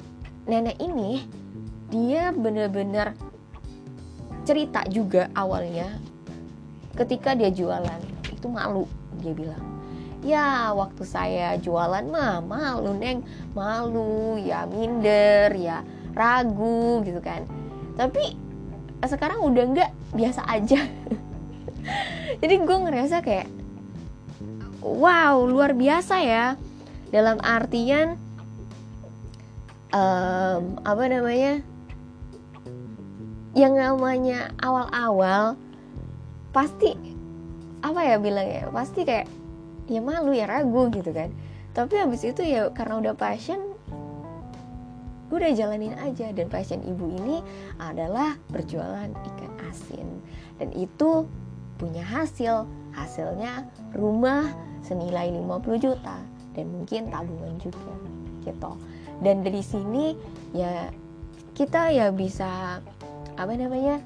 nenek 0.46 0.78
ini 0.82 1.22
dia 1.90 2.34
bener-bener 2.34 3.14
cerita 4.46 4.86
juga 4.86 5.30
awalnya 5.34 5.90
ketika 6.94 7.34
dia 7.34 7.50
jualan 7.50 8.00
itu 8.30 8.46
malu 8.46 8.86
dia 9.22 9.34
bilang. 9.34 9.62
Ya 10.26 10.74
waktu 10.74 11.06
saya 11.06 11.54
jualan 11.62 12.10
mah 12.10 12.42
malu 12.42 12.94
neng. 12.98 13.22
Malu 13.54 14.38
ya 14.42 14.66
minder 14.66 15.54
ya 15.54 15.86
ragu 16.14 17.02
gitu 17.06 17.22
kan. 17.22 17.46
Tapi 17.94 18.34
sekarang 19.06 19.44
udah 19.44 19.64
nggak 19.70 19.90
biasa 20.14 20.46
aja. 20.46 20.80
Jadi 22.42 22.54
gue 22.60 22.76
ngerasa 22.76 23.24
kayak 23.24 23.48
wow 24.82 25.42
luar 25.42 25.72
biasa 25.72 26.22
ya. 26.22 26.46
Dalam 27.10 27.38
artian 27.40 28.18
um, 29.94 30.62
apa 30.82 31.04
namanya 31.06 31.62
yang 33.56 33.72
namanya 33.72 34.52
awal-awal 34.60 35.56
pasti 36.52 36.92
apa 37.80 38.00
ya 38.04 38.16
bilangnya 38.20 38.68
pasti 38.68 39.06
kayak 39.06 39.30
ya 39.86 40.02
malu 40.02 40.34
ya 40.34 40.44
ragu 40.50 40.92
gitu 40.92 41.10
kan. 41.14 41.32
Tapi 41.72 41.94
habis 42.00 42.24
itu 42.24 42.42
ya 42.44 42.68
karena 42.72 43.00
udah 43.00 43.14
passion 43.16 43.60
gue 45.26 45.36
udah 45.42 45.52
jalanin 45.56 45.96
aja. 45.98 46.30
Dan 46.36 46.52
passion 46.52 46.82
ibu 46.84 47.10
ini 47.22 47.40
adalah 47.80 48.36
berjualan 48.52 49.10
ikan 49.10 49.55
asin 49.70 50.22
dan 50.56 50.72
itu 50.74 51.28
punya 51.76 52.02
hasil. 52.02 52.66
Hasilnya 52.96 53.68
rumah 53.92 54.48
senilai 54.80 55.28
50 55.28 55.76
juta. 55.76 56.16
Dan 56.56 56.72
mungkin 56.72 57.12
tabungan 57.12 57.60
juga 57.60 57.92
gitu. 58.40 58.72
Dan 59.20 59.44
dari 59.44 59.60
sini 59.60 60.16
ya 60.56 60.88
kita 61.52 61.92
ya 61.92 62.08
bisa 62.08 62.80
apa 63.36 63.52
namanya 63.52 64.00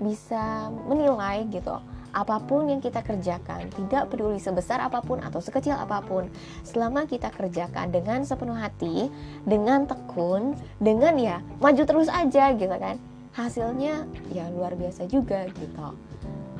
bisa 0.00 0.72
menilai 0.88 1.44
gitu. 1.52 1.76
Apa 2.10 2.42
pun 2.42 2.66
yang 2.66 2.82
kita 2.82 3.06
kerjakan, 3.06 3.70
tidak 3.70 4.10
peduli 4.10 4.40
sebesar 4.42 4.82
apa 4.82 4.98
pun 4.98 5.22
atau 5.22 5.38
sekecil 5.38 5.78
apa 5.78 6.02
pun, 6.02 6.26
selama 6.66 7.06
kita 7.06 7.30
kerjakan 7.30 7.94
dengan 7.94 8.26
sepenuh 8.26 8.58
hati, 8.58 9.06
dengan 9.46 9.86
tekun, 9.86 10.58
dengan 10.82 11.14
ya 11.14 11.38
maju 11.62 11.82
terus 11.86 12.10
aja 12.10 12.50
gitu 12.58 12.74
kan, 12.74 12.98
hasilnya 13.34 14.06
ya 14.34 14.50
luar 14.50 14.74
biasa 14.74 15.06
juga 15.06 15.46
gitu. 15.50 15.88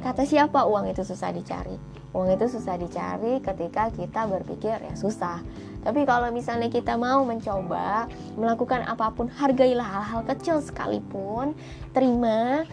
Kata 0.01 0.25
siapa 0.25 0.65
uang 0.65 0.89
itu 0.89 1.05
susah 1.05 1.35
dicari? 1.35 1.77
Uang 2.17 2.33
itu 2.33 2.49
susah 2.49 2.81
dicari 2.81 3.39
ketika 3.45 3.93
kita 3.93 4.27
berpikir 4.27 4.81
ya 4.81 4.95
susah. 4.97 5.45
Tapi 5.81 6.05
kalau 6.09 6.33
misalnya 6.33 6.73
kita 6.73 6.97
mau 6.97 7.25
mencoba 7.25 8.09
melakukan 8.37 8.85
apa 8.85 9.13
pun, 9.13 9.29
hargailah 9.29 9.85
hal-hal 9.85 10.23
kecil 10.29 10.61
sekalipun, 10.61 11.57
terima 11.93 12.65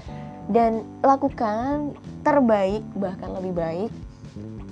dan 0.48 0.88
lakukan 1.04 1.96
terbaik 2.24 2.84
bahkan 2.96 3.36
lebih 3.36 3.54
baik 3.56 3.92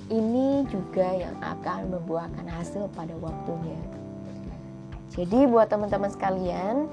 ini 0.07 0.63
juga 0.71 1.07
yang 1.11 1.35
akan 1.43 1.91
membuahkan 1.91 2.47
hasil 2.47 2.87
pada 2.95 3.11
waktunya 3.19 3.79
jadi 5.11 5.47
buat 5.47 5.67
teman-teman 5.67 6.11
sekalian 6.11 6.87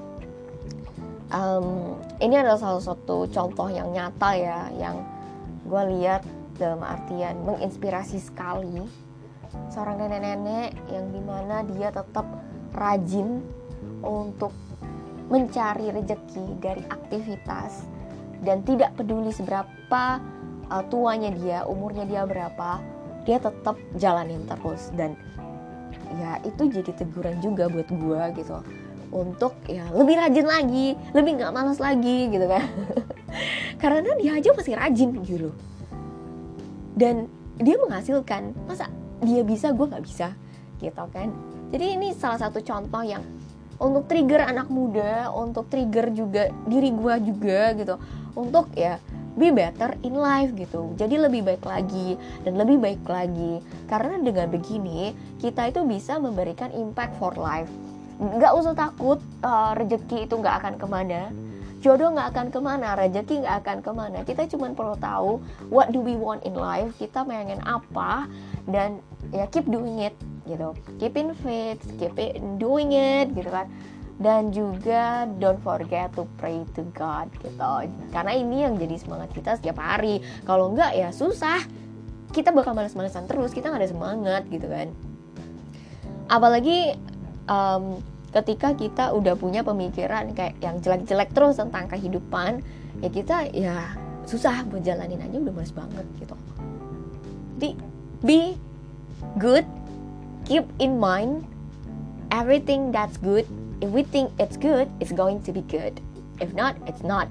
um, 1.33 1.97
ini 2.21 2.37
adalah 2.39 2.61
salah 2.61 2.83
satu 2.83 3.27
contoh 3.27 3.67
yang 3.67 3.89
nyata 3.91 4.29
ya 4.37 4.59
yang 4.77 5.01
gue 5.65 5.83
lihat 5.97 6.23
dalam 6.55 6.85
artian 6.85 7.41
menginspirasi 7.43 8.21
sekali 8.21 8.85
seorang 9.73 10.05
nenek-nenek 10.05 10.77
yang 10.93 11.09
di 11.09 11.21
mana 11.21 11.65
dia 11.65 11.89
tetap 11.89 12.25
rajin 12.73 13.41
untuk 14.05 14.53
mencari 15.29 15.89
rejeki 15.89 16.61
dari 16.61 16.83
aktivitas 16.89 17.85
dan 18.43 18.61
tidak 18.67 18.93
peduli 18.99 19.31
seberapa 19.31 20.19
uh, 20.67 20.83
tuanya 20.91 21.31
dia, 21.31 21.63
umurnya 21.63 22.03
dia 22.03 22.27
berapa, 22.27 22.83
dia 23.23 23.39
tetap 23.39 23.79
jalanin 23.95 24.43
terus. 24.43 24.91
Dan 24.91 25.15
ya 26.19 26.37
itu 26.43 26.67
jadi 26.69 26.91
teguran 26.93 27.39
juga 27.39 27.71
buat 27.71 27.89
gue 27.89 28.21
gitu 28.43 28.57
untuk 29.13 29.53
ya 29.69 29.85
lebih 29.93 30.17
rajin 30.17 30.47
lagi, 30.49 30.97
lebih 31.13 31.37
nggak 31.37 31.53
malas 31.53 31.77
lagi 31.77 32.33
gitu 32.33 32.49
kan. 32.49 32.65
Karena 33.81 34.17
dia 34.17 34.41
aja 34.41 34.49
masih 34.57 34.73
rajin 34.73 35.09
gitu. 35.21 35.53
Dan 36.97 37.29
dia 37.61 37.77
menghasilkan, 37.77 38.57
masa 38.65 38.89
dia 39.21 39.45
bisa 39.45 39.69
gue 39.69 39.85
nggak 39.85 40.03
bisa 40.03 40.33
gitu 40.81 41.05
kan. 41.13 41.29
Jadi 41.69 41.85
ini 41.97 42.11
salah 42.17 42.41
satu 42.41 42.59
contoh 42.65 43.05
yang 43.05 43.21
untuk 43.77 44.09
trigger 44.09 44.45
anak 44.45 44.69
muda, 44.69 45.29
untuk 45.33 45.69
trigger 45.69 46.09
juga 46.13 46.49
diri 46.65 46.89
gue 46.93 47.15
juga 47.21 47.73
gitu, 47.77 47.95
untuk 48.33 48.69
ya 48.73 48.97
be 49.33 49.49
better 49.49 49.97
in 50.05 50.13
life 50.13 50.53
gitu. 50.53 50.93
Jadi 50.93 51.17
lebih 51.17 51.41
baik 51.41 51.63
lagi 51.65 52.17
dan 52.45 52.53
lebih 52.57 52.77
baik 52.77 53.03
lagi. 53.05 53.61
Karena 53.89 54.21
dengan 54.21 54.49
begini 54.53 55.13
kita 55.41 55.73
itu 55.73 55.81
bisa 55.85 56.21
memberikan 56.21 56.69
impact 56.73 57.17
for 57.17 57.33
life. 57.37 57.69
Gak 58.17 58.53
usah 58.53 58.77
takut 58.77 59.17
uh, 59.41 59.73
rejeki 59.73 60.29
itu 60.29 60.35
gak 60.37 60.61
akan 60.61 60.73
ke 60.77 60.85
mana. 60.85 61.33
Jodoh 61.83 62.15
gak 62.15 62.31
akan 62.31 62.47
ke 62.47 62.59
mana, 62.63 62.95
rejeki 62.95 63.43
gak 63.43 63.67
akan 63.67 63.77
ke 63.83 63.91
mana. 63.91 64.19
Kita 64.23 64.47
cuma 64.47 64.71
perlu 64.71 64.95
tahu 64.95 65.43
what 65.67 65.91
do 65.91 65.99
we 65.99 66.15
want 66.15 66.39
in 66.47 66.55
life, 66.55 66.95
kita 66.95 67.27
pengen 67.27 67.59
apa? 67.67 68.31
Dan 68.69 69.03
ya 69.35 69.43
keep 69.51 69.67
doing 69.67 69.99
it 69.99 70.15
gitu. 70.47 70.71
Keep 71.01 71.19
in 71.19 71.35
faith, 71.43 71.83
keep 71.99 72.15
it 72.15 72.39
doing 72.55 72.95
it 72.95 73.35
gitu 73.35 73.51
kan. 73.51 73.67
Dan 74.21 74.55
juga 74.55 75.27
don't 75.41 75.59
forget 75.59 76.13
to 76.15 76.23
pray 76.39 76.63
to 76.77 76.87
God 76.95 77.27
gitu. 77.43 77.91
Karena 78.15 78.31
ini 78.31 78.63
yang 78.63 78.79
jadi 78.79 78.95
semangat 78.95 79.35
kita 79.35 79.59
setiap 79.59 79.83
hari. 79.83 80.23
Kalau 80.47 80.71
enggak 80.71 80.95
ya 80.95 81.11
susah. 81.11 81.59
Kita 82.33 82.49
bakal 82.49 82.73
males-malesan 82.73 83.29
terus 83.29 83.53
kita 83.53 83.69
nggak 83.69 83.83
ada 83.85 83.91
semangat 83.91 84.41
gitu 84.49 84.65
kan. 84.65 84.89
Apalagi 86.31 86.97
um, 87.49 87.99
ketika 88.33 88.73
kita 88.73 89.13
udah 89.13 89.37
punya 89.37 89.61
pemikiran 89.61 90.33
kayak 90.33 90.57
yang 90.59 90.81
jelek-jelek 90.81 91.29
terus 91.31 91.61
tentang 91.61 91.85
kehidupan 91.85 92.65
ya 93.01 93.09
kita 93.09 93.49
ya 93.53 93.93
susah 94.25 94.65
buat 94.67 94.81
jalanin 94.81 95.21
aja 95.21 95.37
udah 95.37 95.53
males 95.53 95.73
banget 95.75 96.05
gitu 96.17 96.35
jadi 97.61 97.69
be 98.25 98.41
good 99.37 99.67
keep 100.49 100.65
in 100.81 100.97
mind 100.97 101.45
everything 102.33 102.89
that's 102.89 103.21
good 103.21 103.45
if 103.83 103.91
we 103.91 104.07
think 104.07 104.31
it's 104.39 104.55
good, 104.55 104.87
it's 105.03 105.11
going 105.11 105.43
to 105.43 105.51
be 105.51 105.59
good. 105.67 105.99
If 106.39 106.55
not, 106.55 106.79
it's 106.87 107.03
not. 107.03 107.27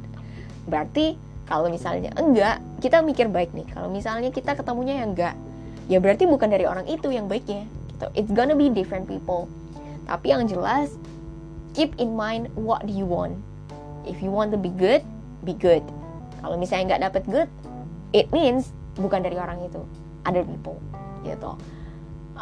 Berarti 0.68 1.16
kalau 1.48 1.72
misalnya 1.72 2.12
enggak, 2.20 2.60
kita 2.84 3.00
mikir 3.00 3.32
baik 3.32 3.56
nih. 3.56 3.64
Kalau 3.72 3.88
misalnya 3.88 4.28
kita 4.28 4.52
ketemunya 4.52 5.00
yang 5.00 5.16
enggak, 5.16 5.34
ya 5.88 5.96
berarti 5.96 6.28
bukan 6.28 6.52
dari 6.52 6.68
orang 6.68 6.84
itu 6.84 7.08
yang 7.08 7.24
baiknya. 7.24 7.64
Gitu. 7.96 8.06
It's 8.12 8.32
gonna 8.36 8.52
be 8.52 8.68
different 8.68 9.08
people. 9.08 9.48
Tapi 10.06 10.26
yang 10.34 10.44
jelas, 10.48 10.96
keep 11.72 11.94
in 11.98 12.16
mind 12.16 12.50
what 12.58 12.84
do 12.84 12.92
you 12.92 13.06
want. 13.06 13.38
If 14.02 14.18
you 14.18 14.34
want 14.34 14.50
to 14.54 14.58
be 14.58 14.70
good, 14.70 15.06
be 15.46 15.54
good. 15.54 15.82
Kalau 16.42 16.58
misalnya 16.58 16.94
nggak 16.94 17.02
dapet 17.12 17.22
good, 17.30 17.48
it 18.10 18.26
means 18.34 18.74
bukan 18.98 19.22
dari 19.22 19.38
orang 19.38 19.62
itu, 19.62 19.80
other 20.26 20.42
people, 20.42 20.76
gitu 21.22 21.54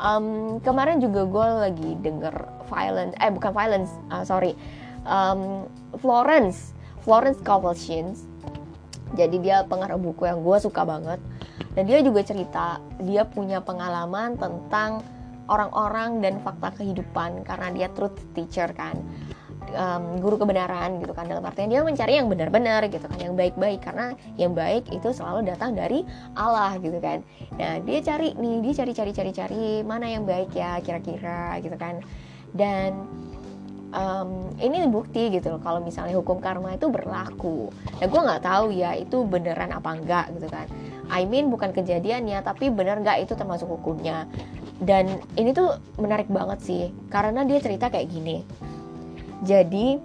um, 0.01 0.59
kemarin 0.65 0.99
juga 0.99 1.27
gue 1.27 1.47
lagi 1.69 1.91
denger 2.01 2.35
violence 2.71 3.15
eh 3.19 3.31
bukan 3.31 3.53
violence 3.53 3.91
uh, 4.09 4.25
sorry 4.25 4.55
um, 5.05 5.67
Florence 5.99 6.73
Florence 7.03 7.41
Convulsions 7.43 8.25
jadi 9.15 9.37
dia 9.43 9.57
pengarang 9.67 9.99
buku 9.99 10.27
yang 10.27 10.41
gue 10.41 10.57
suka 10.63 10.87
banget 10.87 11.19
dan 11.75 11.83
dia 11.87 12.03
juga 12.03 12.23
cerita 12.23 12.79
dia 13.03 13.27
punya 13.27 13.59
pengalaman 13.63 14.39
tentang 14.39 15.03
orang-orang 15.51 16.23
dan 16.23 16.39
fakta 16.41 16.71
kehidupan 16.79 17.43
karena 17.43 17.69
dia 17.75 17.89
truth 17.91 18.17
teacher 18.33 18.71
kan. 18.71 18.95
Um, 19.71 20.19
guru 20.19 20.35
kebenaran 20.35 20.99
gitu 20.99 21.15
kan. 21.15 21.31
Dalam 21.31 21.47
artian 21.47 21.71
dia 21.71 21.83
mencari 21.83 22.19
yang 22.19 22.27
benar-benar 22.27 22.87
gitu 22.91 23.07
kan 23.07 23.19
yang 23.19 23.35
baik-baik. 23.35 23.83
Karena 23.83 24.15
yang 24.39 24.55
baik 24.55 24.91
itu 24.91 25.11
selalu 25.11 25.47
datang 25.47 25.75
dari 25.75 26.07
Allah 26.35 26.79
gitu 26.79 26.99
kan. 26.99 27.23
Nah 27.59 27.83
dia 27.83 27.99
cari 28.03 28.35
nih 28.35 28.67
dia 28.67 28.73
cari-cari 28.83 29.11
cari-cari 29.15 29.83
mana 29.87 30.07
yang 30.11 30.27
baik 30.27 30.55
ya 30.55 30.79
kira-kira 30.83 31.59
gitu 31.63 31.77
kan. 31.79 32.03
Dan 32.51 33.07
um, 33.95 34.51
ini 34.59 34.87
bukti 34.91 35.31
gitu 35.31 35.55
loh 35.55 35.63
kalau 35.63 35.79
misalnya 35.83 36.19
hukum 36.19 36.43
karma 36.43 36.75
itu 36.75 36.91
berlaku. 36.91 37.71
Nah 37.99 38.07
gue 38.07 38.21
nggak 38.27 38.43
tahu 38.43 38.75
ya 38.75 38.99
itu 38.99 39.23
beneran 39.23 39.71
apa 39.71 39.91
enggak 39.95 40.27
gitu 40.35 40.51
kan. 40.51 40.67
I 41.11 41.27
mean 41.27 41.51
bukan 41.51 41.75
kejadiannya 41.75 42.41
tapi 42.47 42.71
bener 42.71 43.03
nggak 43.03 43.27
itu 43.27 43.35
termasuk 43.35 43.67
hukumnya. 43.67 44.31
Dan 44.81 45.21
ini 45.37 45.53
tuh 45.53 45.77
menarik 46.01 46.33
banget 46.33 46.65
sih 46.65 46.89
karena 47.13 47.45
dia 47.45 47.61
cerita 47.61 47.93
kayak 47.93 48.09
gini 48.09 48.41
jadi 49.41 49.97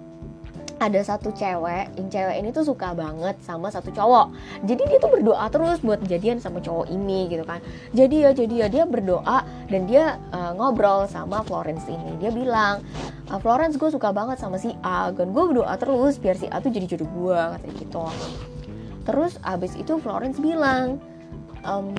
ada 0.76 1.00
satu 1.00 1.32
cewek, 1.32 1.88
yang 1.96 2.08
cewek 2.12 2.36
ini 2.36 2.52
tuh 2.52 2.60
suka 2.60 2.92
banget 2.92 3.40
sama 3.40 3.72
satu 3.72 3.88
cowok. 3.88 4.28
Jadi 4.68 4.82
dia 4.84 4.98
tuh 5.00 5.08
berdoa 5.08 5.48
terus 5.48 5.80
buat 5.80 6.04
jadian 6.04 6.36
sama 6.36 6.60
cowok 6.60 6.92
ini 6.92 7.32
gitu 7.32 7.48
kan. 7.48 7.64
Jadi 7.96 8.28
ya, 8.28 8.30
jadi 8.36 8.54
ya 8.60 8.68
dia 8.68 8.84
berdoa 8.84 9.40
dan 9.72 9.88
dia 9.88 10.20
uh, 10.36 10.52
ngobrol 10.52 11.08
sama 11.08 11.40
Florence 11.48 11.88
ini. 11.88 12.20
Dia 12.20 12.28
bilang, 12.28 12.84
uh, 13.32 13.40
Florence 13.40 13.80
gue 13.80 13.88
suka 13.88 14.12
banget 14.12 14.36
sama 14.36 14.60
si 14.60 14.76
A, 14.84 15.08
dan 15.16 15.32
gue 15.32 15.44
berdoa 15.48 15.72
terus 15.80 16.20
biar 16.20 16.36
si 16.36 16.44
A 16.52 16.60
tuh 16.60 16.68
jadi 16.68 16.84
jodoh 16.84 17.08
gue 17.08 17.40
katanya 17.56 17.74
gitu. 17.80 18.04
Terus 19.06 19.38
abis 19.46 19.78
itu 19.78 20.02
Florence 20.02 20.42
bilang, 20.42 20.98
um, 21.62 21.94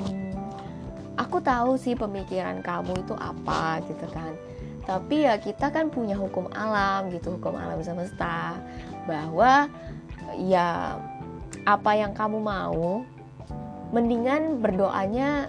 aku 1.16 1.40
tahu 1.40 1.80
sih 1.80 1.96
pemikiran 1.96 2.60
kamu 2.60 3.00
itu 3.00 3.16
apa 3.16 3.80
gitu 3.88 4.06
kan. 4.12 4.36
Tapi 4.84 5.28
ya 5.28 5.36
kita 5.40 5.72
kan 5.72 5.92
punya 5.92 6.16
hukum 6.16 6.48
alam 6.52 7.12
gitu 7.12 7.36
hukum 7.40 7.56
alam 7.56 7.80
semesta 7.84 8.60
bahwa 9.08 9.68
ya 10.40 11.00
apa 11.68 11.92
yang 11.96 12.16
kamu 12.16 12.40
mau 12.40 13.04
mendingan 13.92 14.60
berdoanya 14.60 15.48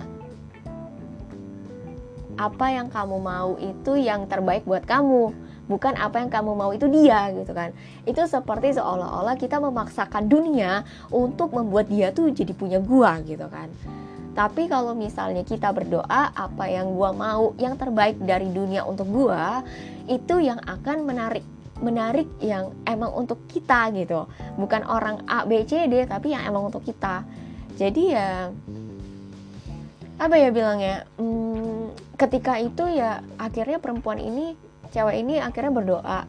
apa 2.38 2.66
yang 2.70 2.86
kamu 2.86 3.18
mau 3.18 3.58
itu 3.58 3.98
yang 3.98 4.30
terbaik 4.30 4.62
buat 4.62 4.86
kamu 4.86 5.34
bukan 5.68 5.94
apa 6.00 6.24
yang 6.24 6.32
kamu 6.32 6.56
mau 6.56 6.72
itu 6.72 6.88
dia 6.88 7.28
gitu 7.36 7.52
kan 7.52 7.76
itu 8.08 8.18
seperti 8.24 8.74
seolah-olah 8.80 9.36
kita 9.36 9.60
memaksakan 9.60 10.26
dunia 10.26 10.82
untuk 11.12 11.52
membuat 11.52 11.92
dia 11.92 12.10
tuh 12.10 12.32
jadi 12.32 12.56
punya 12.56 12.80
gua 12.80 13.20
gitu 13.22 13.44
kan 13.46 13.68
tapi 14.38 14.70
kalau 14.70 14.94
misalnya 14.94 15.42
kita 15.42 15.74
berdoa 15.74 16.30
apa 16.30 16.70
yang 16.70 16.94
gua 16.94 17.10
mau, 17.10 17.58
yang 17.58 17.74
terbaik 17.74 18.22
dari 18.22 18.46
dunia 18.46 18.86
untuk 18.86 19.10
gua, 19.10 19.66
itu 20.06 20.38
yang 20.38 20.62
akan 20.62 21.02
menarik 21.02 21.42
menarik 21.82 22.30
yang 22.38 22.70
emang 22.86 23.10
untuk 23.18 23.42
kita 23.50 23.90
gitu. 23.98 24.30
Bukan 24.54 24.86
orang 24.86 25.26
A, 25.26 25.42
B, 25.42 25.66
C, 25.66 25.90
D, 25.90 26.06
tapi 26.06 26.38
yang 26.38 26.46
emang 26.46 26.70
untuk 26.70 26.86
kita. 26.86 27.26
Jadi 27.74 28.14
ya 28.14 28.54
apa 30.22 30.34
ya 30.38 30.54
bilangnya? 30.54 31.02
Hmm, 31.18 31.90
ketika 32.14 32.62
itu 32.62 32.86
ya 32.94 33.22
akhirnya 33.42 33.82
perempuan 33.82 34.22
ini, 34.22 34.54
cewek 34.90 35.16
ini 35.22 35.40
akhirnya 35.40 35.72
berdoa 35.72 36.20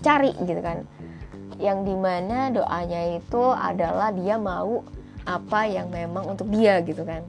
cari 0.00 0.32
gitu 0.44 0.60
kan. 0.60 0.84
Yang 1.56 1.78
di 1.88 1.94
mana 1.96 2.52
doanya 2.52 3.16
itu 3.16 3.42
adalah 3.52 4.12
dia 4.12 4.36
mau 4.36 4.84
apa 5.26 5.66
yang 5.66 5.90
memang 5.90 6.36
untuk 6.36 6.46
dia 6.52 6.78
gitu 6.84 7.02
kan. 7.02 7.24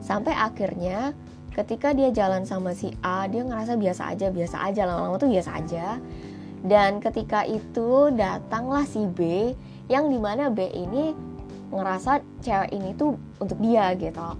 Sampai 0.00 0.32
akhirnya 0.32 1.12
ketika 1.52 1.92
dia 1.92 2.08
jalan 2.14 2.46
sama 2.48 2.72
si 2.72 2.94
A 3.04 3.28
dia 3.28 3.44
ngerasa 3.44 3.74
biasa 3.76 4.14
aja 4.14 4.26
biasa 4.30 4.56
aja 4.64 4.82
lama-lama 4.88 5.20
tuh 5.20 5.30
biasa 5.30 5.50
aja. 5.60 6.00
Dan 6.58 6.98
ketika 6.98 7.46
itu 7.46 8.10
datanglah 8.16 8.82
si 8.82 9.06
B 9.06 9.52
yang 9.86 10.10
di 10.10 10.18
mana 10.18 10.50
B 10.50 10.66
ini 10.74 11.14
ngerasa 11.70 12.24
cewek 12.40 12.72
ini 12.72 12.96
tuh 12.96 13.14
untuk 13.38 13.60
dia 13.60 13.92
gitu 13.94 14.34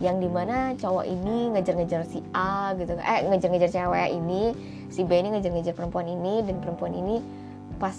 yang 0.00 0.16
di 0.16 0.26
mana 0.32 0.72
cowok 0.80 1.04
ini 1.04 1.52
ngejar-ngejar 1.52 2.08
si 2.08 2.24
A 2.32 2.72
gitu. 2.74 2.96
Eh 2.96 3.20
ngejar-ngejar 3.28 3.68
cewek 3.68 4.08
ini 4.16 4.42
si 4.88 5.04
B 5.04 5.20
ini 5.20 5.28
ngejar-ngejar 5.36 5.76
perempuan 5.76 6.08
ini 6.08 6.40
dan 6.40 6.56
perempuan 6.58 6.96
ini 6.96 7.20
pas 7.76 7.94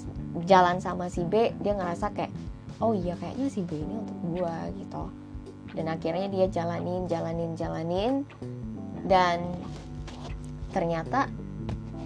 jalan 0.49 0.81
sama 0.81 1.13
si 1.13 1.21
B 1.21 1.53
dia 1.61 1.77
ngerasa 1.77 2.09
kayak 2.17 2.33
oh 2.81 2.97
iya 2.97 3.13
kayaknya 3.21 3.47
si 3.53 3.61
B 3.61 3.77
ini 3.77 4.01
untuk 4.01 4.17
gua 4.33 4.65
gitu. 4.73 5.03
Dan 5.77 5.87
akhirnya 5.87 6.27
dia 6.27 6.45
jalanin 6.49 7.05
jalanin 7.05 7.53
jalanin. 7.53 8.13
Dan 9.05 9.45
ternyata 10.73 11.29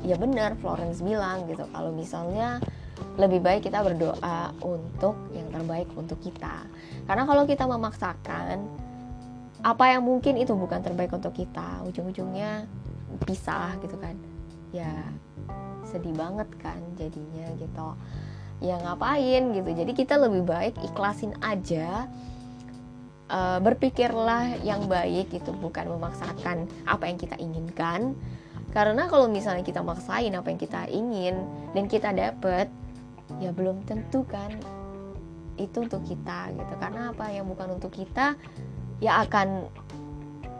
ya 0.04 0.20
benar 0.20 0.60
Florence 0.60 1.00
bilang 1.00 1.48
gitu 1.48 1.66
kalau 1.72 1.96
misalnya 1.96 2.60
lebih 3.16 3.40
baik 3.40 3.64
kita 3.64 3.80
berdoa 3.80 4.52
untuk 4.60 5.16
yang 5.32 5.48
terbaik 5.56 5.88
untuk 5.96 6.20
kita. 6.20 6.68
Karena 7.08 7.24
kalau 7.24 7.48
kita 7.48 7.64
memaksakan 7.64 8.85
apa 9.66 9.90
yang 9.90 10.06
mungkin 10.06 10.38
itu 10.38 10.54
bukan 10.54 10.86
terbaik 10.86 11.10
untuk 11.10 11.34
kita 11.34 11.82
ujung-ujungnya 11.90 12.70
pisah 13.26 13.74
gitu 13.82 13.98
kan. 13.98 14.14
Ya 14.70 14.94
sedih 15.90 16.14
banget 16.14 16.46
kan 16.62 16.78
jadinya 16.94 17.50
gitu. 17.58 17.98
Ya 18.62 18.78
ngapain 18.78 19.58
gitu. 19.58 19.70
Jadi 19.74 19.92
kita 19.98 20.22
lebih 20.22 20.46
baik 20.46 20.78
ikhlasin 20.86 21.34
aja 21.42 22.06
uh, 23.34 23.58
berpikirlah 23.58 24.62
yang 24.62 24.86
baik 24.86 25.34
itu 25.34 25.50
bukan 25.58 25.98
memaksakan 25.98 26.70
apa 26.86 27.10
yang 27.10 27.18
kita 27.18 27.34
inginkan. 27.42 28.14
Karena 28.70 29.10
kalau 29.10 29.26
misalnya 29.26 29.66
kita 29.66 29.82
maksain 29.82 30.36
apa 30.38 30.52
yang 30.54 30.60
kita 30.62 30.86
ingin 30.94 31.42
dan 31.74 31.90
kita 31.90 32.14
dapet 32.14 32.70
ya 33.42 33.50
belum 33.50 33.82
tentu 33.90 34.22
kan 34.30 34.54
itu 35.58 35.88
untuk 35.90 36.06
kita 36.06 36.54
gitu. 36.54 36.74
Karena 36.78 37.16
apa? 37.16 37.32
Yang 37.32 37.56
bukan 37.56 37.68
untuk 37.80 37.96
kita 37.96 38.36
ya 39.04 39.24
akan 39.28 39.68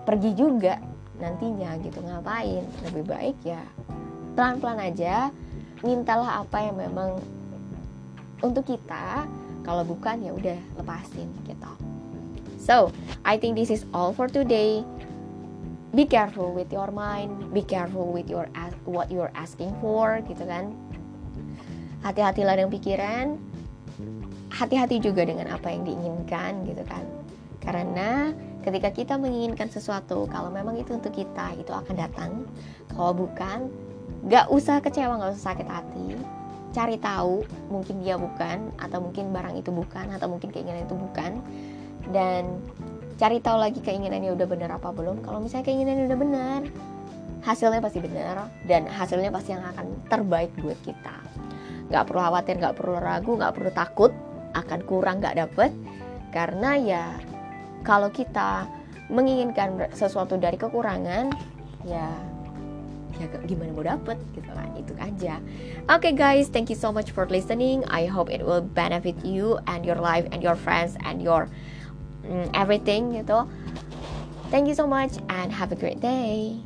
pergi 0.04 0.32
juga 0.36 0.80
nantinya 1.20 1.76
gitu. 1.82 2.00
Ngapain? 2.04 2.64
Lebih 2.92 3.04
baik 3.08 3.38
ya 3.44 3.64
pelan-pelan 4.36 4.92
aja 4.92 5.32
mintalah 5.82 6.44
apa 6.44 6.60
yang 6.60 6.76
memang 6.76 7.18
untuk 8.44 8.68
kita. 8.68 9.26
Kalau 9.66 9.82
bukan 9.82 10.22
ya 10.22 10.30
udah 10.30 10.60
lepasin 10.78 11.26
gitu. 11.48 11.72
So 12.62 12.94
I 13.26 13.42
think 13.42 13.58
this 13.58 13.74
is 13.74 13.88
all 13.96 14.14
for 14.14 14.30
today. 14.30 14.86
Be 15.96 16.06
careful 16.06 16.54
with 16.54 16.70
your 16.70 16.92
mind. 16.94 17.50
Be 17.56 17.66
careful 17.66 18.12
with 18.12 18.30
your 18.30 18.46
what 18.86 19.10
you're 19.10 19.34
asking 19.34 19.74
for 19.82 20.22
gitu 20.30 20.46
kan. 20.46 20.76
Hati-hatilah 22.06 22.62
dengan 22.62 22.70
pikiran. 22.70 23.26
Hati-hati 24.54 25.02
juga 25.02 25.26
dengan 25.26 25.50
apa 25.50 25.74
yang 25.74 25.82
diinginkan 25.88 26.62
gitu 26.70 26.86
kan 26.86 27.15
karena 27.66 28.30
ketika 28.62 28.90
kita 28.94 29.14
menginginkan 29.18 29.70
sesuatu 29.70 30.30
kalau 30.30 30.54
memang 30.54 30.78
itu 30.78 30.94
untuk 30.94 31.14
kita 31.14 31.58
itu 31.58 31.74
akan 31.74 31.96
datang. 31.98 32.32
Kalau 32.94 33.14
bukan 33.14 33.74
gak 34.30 34.50
usah 34.54 34.82
kecewa 34.82 35.18
gak 35.18 35.34
usah 35.34 35.54
sakit 35.54 35.68
hati. 35.70 36.18
Cari 36.74 37.02
tahu 37.02 37.42
mungkin 37.74 38.06
dia 38.06 38.22
bukan 38.22 38.70
atau 38.78 39.02
mungkin 39.02 39.34
barang 39.34 39.58
itu 39.58 39.74
bukan 39.74 40.14
atau 40.14 40.30
mungkin 40.30 40.54
keinginan 40.54 40.86
itu 40.86 40.94
bukan. 40.94 41.42
Dan 42.14 42.62
cari 43.18 43.42
tahu 43.42 43.58
lagi 43.58 43.80
keinginannya 43.82 44.34
udah 44.38 44.48
benar 44.50 44.70
apa 44.78 44.94
belum. 44.94 45.26
Kalau 45.26 45.42
misalnya 45.42 45.66
keinginannya 45.66 46.06
udah 46.06 46.20
benar 46.20 46.62
hasilnya 47.46 47.78
pasti 47.78 48.02
benar 48.02 48.50
dan 48.66 48.90
hasilnya 48.90 49.30
pasti 49.30 49.54
yang 49.54 49.62
akan 49.62 49.86
terbaik 50.10 50.50
buat 50.58 50.78
kita. 50.82 51.16
Nggak 51.94 52.04
perlu 52.10 52.22
khawatir 52.26 52.58
nggak 52.58 52.76
perlu 52.78 52.98
ragu 52.98 53.32
nggak 53.38 53.54
perlu 53.54 53.72
takut 53.74 54.12
akan 54.58 54.80
kurang 54.86 55.22
nggak 55.22 55.38
dapet. 55.38 55.72
Karena 56.34 56.76
ya 56.76 57.06
kalau 57.86 58.10
kita 58.10 58.66
menginginkan 59.08 59.86
sesuatu 59.94 60.36
dari 60.36 60.58
kekurangan 60.58 61.30
ya 61.86 62.10
ya 63.16 63.26
gimana 63.48 63.72
mau 63.72 63.86
dapet 63.86 64.20
gitu 64.36 64.52
kan 64.52 64.68
itu 64.76 64.92
aja. 65.00 65.40
Oke 65.88 66.12
okay, 66.12 66.14
guys 66.18 66.52
thank 66.52 66.68
you 66.68 66.76
so 66.76 66.92
much 66.92 67.16
for 67.16 67.24
listening. 67.32 67.88
I 67.88 68.10
hope 68.12 68.28
it 68.28 68.44
will 68.44 68.66
benefit 68.66 69.16
you 69.24 69.56
and 69.72 69.88
your 69.88 69.96
life 69.96 70.28
and 70.36 70.44
your 70.44 70.60
friends 70.60 71.00
and 71.08 71.24
your 71.24 71.48
um, 72.28 72.52
everything 72.52 73.16
gitu. 73.16 73.48
Thank 74.52 74.68
you 74.68 74.76
so 74.76 74.84
much 74.84 75.16
and 75.32 75.48
have 75.56 75.72
a 75.72 75.80
great 75.80 76.04
day 76.04 76.60